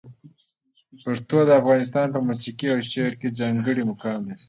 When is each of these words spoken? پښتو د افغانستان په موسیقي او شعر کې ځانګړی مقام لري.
پښتو 1.03 1.37
د 1.45 1.49
افغانستان 1.61 2.07
په 2.11 2.19
موسیقي 2.27 2.67
او 2.73 2.79
شعر 2.91 3.13
کې 3.19 3.35
ځانګړی 3.39 3.83
مقام 3.91 4.19
لري. 4.29 4.39